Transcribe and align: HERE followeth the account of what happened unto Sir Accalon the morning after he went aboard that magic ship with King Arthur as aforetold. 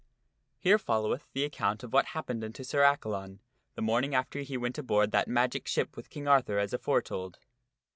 HERE 0.57 0.79
followeth 0.79 1.27
the 1.31 1.43
account 1.43 1.83
of 1.83 1.93
what 1.93 2.05
happened 2.05 2.43
unto 2.43 2.63
Sir 2.63 2.81
Accalon 2.81 3.37
the 3.75 3.83
morning 3.83 4.15
after 4.15 4.39
he 4.39 4.57
went 4.57 4.79
aboard 4.79 5.11
that 5.11 5.27
magic 5.27 5.67
ship 5.67 5.95
with 5.95 6.09
King 6.09 6.27
Arthur 6.27 6.57
as 6.57 6.73
aforetold. 6.73 7.35